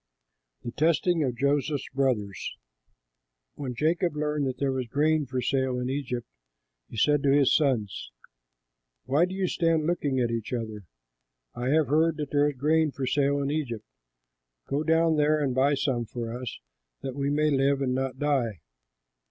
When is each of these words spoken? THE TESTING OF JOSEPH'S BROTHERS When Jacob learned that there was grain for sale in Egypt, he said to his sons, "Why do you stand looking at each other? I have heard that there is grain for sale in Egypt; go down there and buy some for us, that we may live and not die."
THE 0.63 0.71
TESTING 0.71 1.23
OF 1.23 1.37
JOSEPH'S 1.37 1.89
BROTHERS 1.93 2.55
When 3.53 3.75
Jacob 3.75 4.15
learned 4.15 4.47
that 4.47 4.57
there 4.57 4.71
was 4.71 4.87
grain 4.87 5.27
for 5.27 5.43
sale 5.43 5.77
in 5.77 5.91
Egypt, 5.91 6.25
he 6.89 6.97
said 6.97 7.21
to 7.21 7.31
his 7.31 7.53
sons, 7.53 8.09
"Why 9.05 9.25
do 9.25 9.35
you 9.35 9.45
stand 9.47 9.85
looking 9.85 10.19
at 10.19 10.31
each 10.31 10.53
other? 10.53 10.85
I 11.53 11.67
have 11.69 11.89
heard 11.89 12.17
that 12.17 12.31
there 12.31 12.49
is 12.49 12.57
grain 12.57 12.89
for 12.89 13.05
sale 13.05 13.43
in 13.43 13.51
Egypt; 13.51 13.85
go 14.65 14.81
down 14.81 15.17
there 15.17 15.39
and 15.39 15.53
buy 15.53 15.75
some 15.75 16.05
for 16.05 16.35
us, 16.35 16.57
that 17.03 17.13
we 17.13 17.29
may 17.29 17.51
live 17.51 17.79
and 17.79 17.93
not 17.93 18.17
die." 18.17 18.61